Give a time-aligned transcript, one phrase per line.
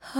[0.00, 0.14] 大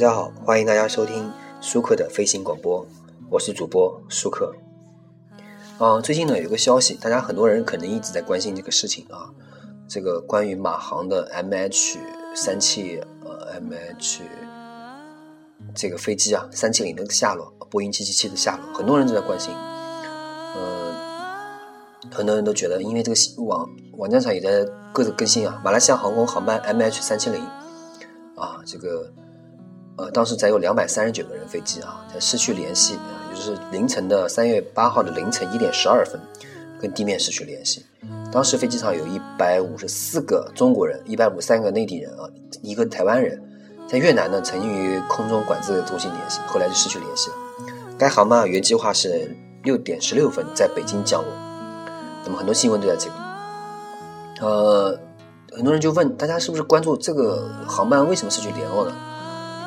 [0.00, 2.84] 家好，欢迎大家收听舒克的飞行广播，
[3.30, 4.52] 我是主播舒克。
[5.78, 9.30] 啊，最近呢有个消息，大家很多人可能一直在关心这个事情啊，
[9.88, 11.98] 这个关于马航的 MH
[12.34, 14.22] 三七呃 MH
[15.74, 19.54] 这个飞机啊三七零的下落，波音七七七的下落，很多人都在关心。
[20.56, 20.83] 嗯，
[22.10, 27.42] 很多人都觉得，因为这个网网站上也在各自更新啊，马来西亚航空航班 MH 三七零
[28.36, 29.10] 啊这个。
[29.96, 36.20] 呃，当时载有两百三十九个人飞机啊，在失去联系啊，也就是凌晨的三月八号的凌晨一点十二分，
[36.80, 37.86] 跟地面失去联系。
[38.32, 42.28] 当时飞机上有一百五十四个中国人，一百五三个内地人啊，
[42.60, 43.40] 一个台湾人，
[43.86, 47.36] 在越南呢曾经与空中管制中心联系，后来就失去联系了。
[47.96, 49.30] 该航班原计划是
[49.62, 51.30] 六点十六分在北京降落，
[52.24, 53.14] 那么很多新闻都在这个。
[54.40, 54.98] 呃，
[55.52, 58.92] 很多人就问大家是不是关注这个航班为什么失去联络呢？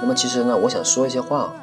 [0.02, 1.53] 那么其实呢，我想说一些话。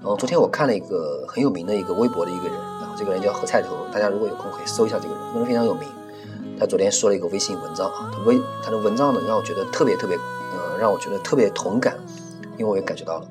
[0.00, 5.88] 然后，昨天我看了一个很有名的一个微博的一个人，然后这个人叫何菜头，大家如果有空可以搜一下这个人，这个人非常有名。
[6.60, 11.96] 他昨天说了一个微信文章啊，他微他的文章呢让我觉得特别特别，呃，让我觉得特别同感，
[12.58, 13.26] 因为我也感觉到了。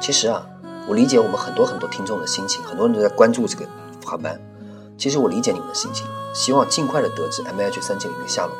[0.00, 0.46] 其实啊，
[0.88, 3.66] 我理解我们很多很多听众的心情，很多人都在关注这个
[4.06, 4.40] 航班。
[4.96, 8.54] 其实我理解你们的心情，希望尽快的得知 M H 三七零的下落，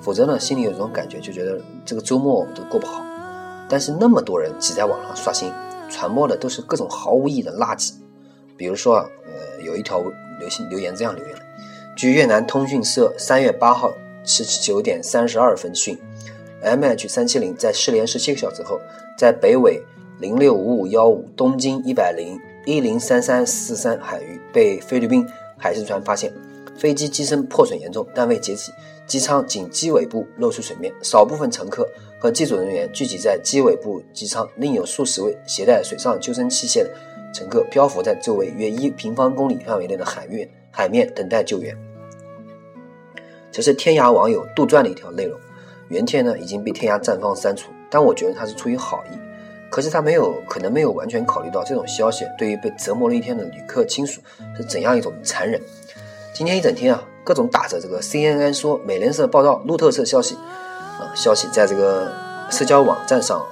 [0.00, 3.04] 否则呢，心里有一种感觉，就觉得这个周末我们都过不好。
[3.68, 5.52] 但是那么多人挤在网上刷新，
[5.88, 7.92] 传播的都是各种毫无意义的垃圾。
[8.56, 10.02] 比如说，呃，有一条
[10.38, 11.36] 留信留言这样留言：
[11.96, 13.92] 据越南通讯社三月八号
[14.24, 15.98] 十九点三十二分讯
[16.62, 18.78] ，MH 三七零在失联十七个小时后，
[19.16, 19.82] 在北纬
[20.18, 25.26] 零六五五幺五、东经一百零一零三三四三海域被菲律宾
[25.60, 26.32] 海事船发现，
[26.74, 28.72] 飞机机身破损严重，但未解体。
[29.06, 31.84] 机舱仅机尾部露出水面，少部分乘客
[32.20, 36.90] 和机组人员聚集在机尾部机舱，另有数十位携带水上救生器械的
[37.34, 41.76] 乘客漂浮在周围约一平方公里范围内的海域海面等待救援。
[43.50, 45.36] 这是天涯网友杜撰的一条内容，
[45.88, 49.18] 原帖呢已经被天涯站方删除，但我觉得他是出于好意，
[49.70, 54.20] 可是他没有可能没有完全考虑到这种消息对于被折磨了一天的旅客亲属
[54.56, 55.60] 是怎样一种残忍。
[56.34, 57.02] 今天一整天啊。
[57.22, 60.34] 各种打着这个 CNN 说、美联社报道、路透社消息，
[60.98, 62.10] 啊，消息在这个
[62.50, 63.44] 社交网站上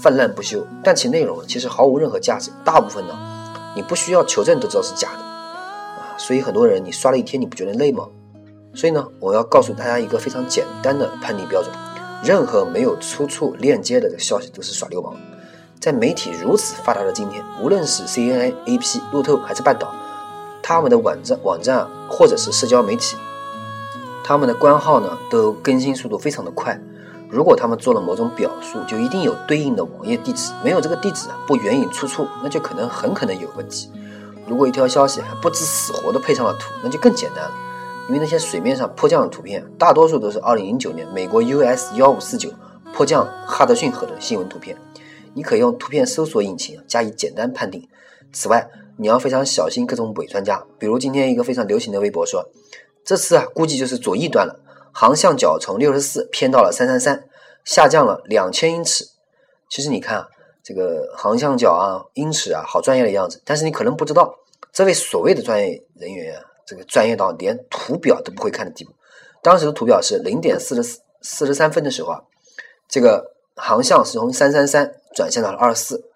[0.00, 2.52] 泛滥不休，但其内容其实毫无任何价值。
[2.64, 3.18] 大部分呢，
[3.74, 8.06] 你不需要求证都知道是假的，啊，所以很多人你刷了一天，你不觉得累吗？
[8.72, 11.74] 所以呢，我要告诉大家一个非常简单的判定标准：
[12.24, 15.14] 任何没有出处链接的消息都是耍流氓。
[15.80, 19.94] 在媒体如此发达的今天，无论是 CNN、AP、路透还是半岛。
[20.60, 23.16] 他们的网站、网站或者是社交媒体，
[24.24, 26.78] 他们的官号呢都更新速度非常的快。
[27.30, 30.52] 如果他们做了某种表述，就一定有对应的网页地址。
[30.64, 33.90] 没有这个地址不援引出处，那就可能很可能有问题。
[34.46, 37.52] 如果一条消息还不知死活的配上了图，那就更简单了。
[38.08, 42.50] 因为那些水面上迫降的图片，大多数都是2009年美国 US 幺五四九
[42.92, 44.76] 迫降哈德逊河的新闻图片。
[45.34, 47.88] 你可以用图片搜索引擎加以简单判定。
[48.32, 52.50] 此外，你要非常小心各种伪专家，比如今天一个非常流行的微博说，
[53.04, 54.60] 这次啊估计就是左翼端了，
[54.92, 57.24] 航向角从六十四偏到了三三三，
[57.64, 59.06] 下降了两千英尺。
[59.68, 60.28] 其实你看啊，
[60.62, 64.34] 这个航向角啊、英尺啊，好专业的样子，但是你可能不知道，
[64.72, 68.92] 这位所谓的专业人员啊，这个专业到连图表都不会看的地步。
[69.42, 72.20] 当时的图表是零点四十四四十三分的时候啊，
[72.88, 76.10] 这个航向是从三三三转向到了二四，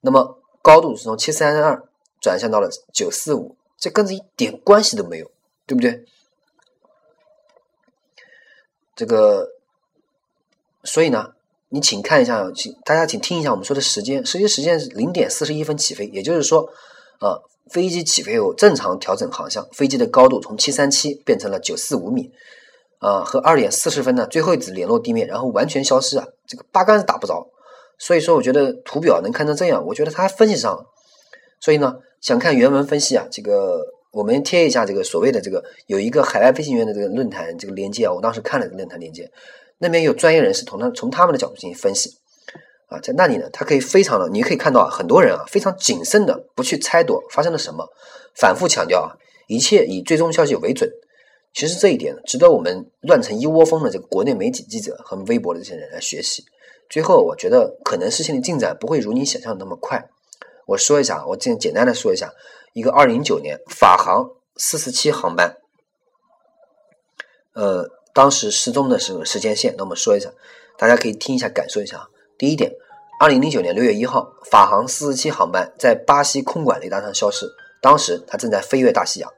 [0.00, 0.38] 那么。
[0.62, 1.80] 高度是从七三二
[2.20, 5.30] 转向到了九四五，这跟这一点关系都没有，
[5.64, 6.04] 对不对？
[8.96, 9.52] 这个，
[10.82, 11.34] 所以呢，
[11.68, 16.68] 你请看一下，请大家请听一下我们说的时间，实际时间是零点四十一分起飞，也就是说，
[17.20, 17.40] 呃，
[17.70, 22.32] 飞机起飞后正常调整航向，飞机的高度从七三七变成了九四五米，
[22.98, 27.48] 啊，和二点四十分呢最后一次联络地面，然后完全消失啊，这个八竿子打不着。
[27.98, 30.84] 所以说，我觉得图表能看成这样，我觉得他还分析上了。
[31.60, 33.82] 所以呢，想看原文分析啊，这个
[34.12, 39.30] 我们贴一下这个所谓的这个有一个海外飞行员的这个论坛这个链接啊，我当时看了这个论坛链接，
[39.78, 42.10] 那边有专业人士从他从他们的角度进行分析
[42.88, 47.88] 啊，在那里呢，他可以非常的，你可以看到啊，很多人啊非常谨慎的不去猜度发生了什么，
[48.34, 49.16] 反复强调啊，
[49.48, 50.90] 一切以最终消息为准。
[51.56, 56.44] 其实这一点值得我们乱成一窝蜂的这个国内媒体记者和微博的这些人来学习。
[56.90, 60.06] 最后，我觉得可能事情的进展不会如你想象的那么快。
[60.66, 62.30] 我说一下，我简简单的说一下，
[62.74, 65.56] 一个二零一九年法航四四七航班，
[67.54, 70.30] 呃，当时失踪的时候时间线，那我们说一下，
[70.76, 72.06] 大家可以听一下，感受一下。
[72.36, 72.70] 第一点，
[73.18, 77.50] 二零零九年六月一号，法航四四七航班在巴西空管雷达上消失，
[77.80, 79.32] 当时它正在飞越大西洋，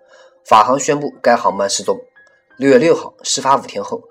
[0.45, 1.97] 法航宣布该航班失踪。
[2.59, 4.03] 六月六号，事发五天后，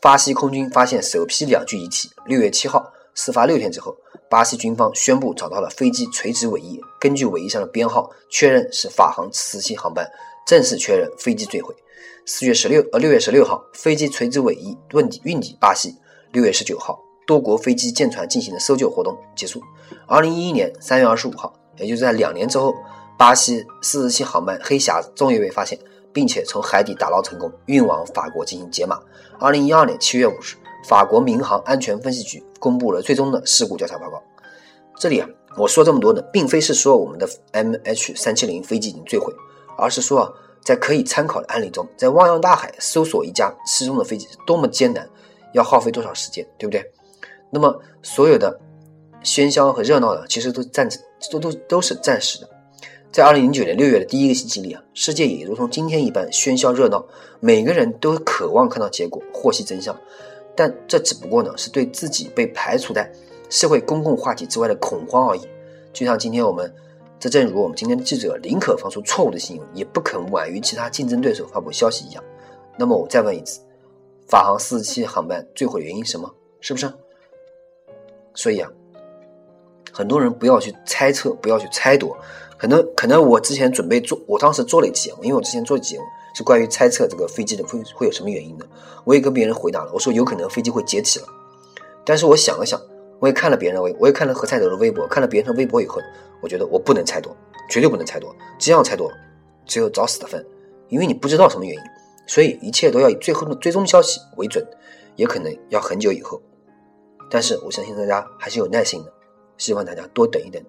[0.00, 2.08] 巴西空军发现首批两具遗体。
[2.26, 3.96] 六月七号，事发六天之后。
[4.30, 10.08] 巴西军方宣布找到了飞机垂直尾翼，根据尾翼上的编号确认是法航四七航班，
[10.46, 11.74] 正式确认飞机坠毁。
[12.24, 15.92] 四月十六呃六月十六号，飞机垂直尾翼运抵运抵巴西。
[16.30, 19.60] 六月十九号，多国飞机舰船进行的搜救活动结束。
[20.06, 22.72] 二零一一年三月二十五号，也就是在两年之后，
[23.18, 25.76] 巴西四十七航班黑匣子终于被发现，
[26.18, 28.98] 并且从海底打捞成功，运往法国进行解码。
[29.38, 30.56] 二零一二年七月五日。
[30.84, 34.20] 法国民航安全分析局公布了最终的事故调查报告。
[34.96, 39.32] 这里啊，我说这么多呢，并非是说我们的 MH 三七零飞机已经坠毁，
[39.76, 40.32] 而是说啊，
[40.64, 45.08] 在可以参考的案例中，在汪洋大海搜索一架失踪的飞机是多么艰难，
[45.52, 46.84] 要耗费多少时间，对不对？
[47.50, 48.58] 那么所有的
[49.22, 50.88] 喧嚣和热闹呢，其实都暂
[51.30, 52.48] 都都都是暂时的。
[53.10, 57.04] 在二零零九年六月的第一个星期里啊，世界也如同今天一般喧嚣热闹，
[57.40, 59.98] 每个人都渴望看到结果，获悉真相。
[60.54, 63.10] 但这只不过呢，是对自己被排除在
[63.48, 65.40] 社会公共话题之外的恐慌而已。
[65.92, 66.72] 就像今天我们，
[67.18, 72.22] 这正如我们今天的记者宁可放出错误的新闻，也不肯晚于其他竞争对手发布消息一样。
[72.76, 73.60] 那么我再问一次，
[74.28, 76.30] 法航四十七航班坠毁原因什么？
[76.60, 76.92] 是不是？
[78.34, 78.70] 所以啊，
[79.90, 82.14] 很多人不要去猜测，不要去猜度。
[82.58, 86.04] 可能可能我之前准备做，我当时做了一期节目，因为我之前做节目。
[86.34, 88.68] 是关于猜测这个飞机的会会有什么原因的，
[89.02, 91.26] 我也跟别人回答了，我说有可能飞机会解体了。
[92.04, 92.80] 但是我想了想，
[93.18, 96.00] 我也看了别人微，我也看了何赛德的微博，看了别人的微博以后，
[96.40, 97.36] 我觉得我不能猜多，
[97.68, 99.10] 绝对不能猜多，这样猜多
[99.66, 100.46] 只有找死的份，
[100.90, 101.80] 因为你不知道什么原因，
[102.28, 104.64] 所以一切都要以最后的最终消息为准，
[105.16, 106.40] 也可能要很久以后。
[107.28, 109.12] 但是我相信大家还是有耐心的，
[109.56, 110.62] 希望大家多等一等，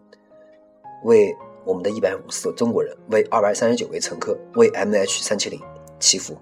[1.03, 1.35] 为。
[1.65, 5.59] 我们的一百五十个中国人为二百三十九位乘客为 MH 三七零
[5.99, 6.37] 祈福。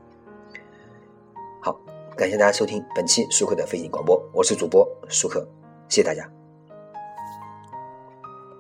[1.62, 1.80] 好，
[2.16, 5.48] 感谢大家收听本期舒克的飞行广播，我是主播舒克，
[5.90, 6.37] 谢谢大家。